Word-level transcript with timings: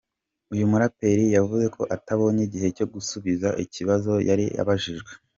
Uyu 0.53 0.69
muraperi 0.71 1.25
yavuze 1.37 1.65
ko 1.75 1.81
atabonye 1.95 2.41
igihe 2.47 2.67
cyo 2.77 2.85
gusubiza 2.93 3.47
ikibazo 3.63 4.11
yari 4.29 4.45
abajijwe. 4.61 5.11